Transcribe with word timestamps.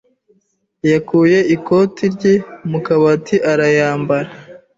yakuye 0.91 1.39
ikoti 1.55 2.03
rye 2.15 2.33
mu 2.69 2.79
kabati 2.85 3.35
arayambara. 3.51 4.29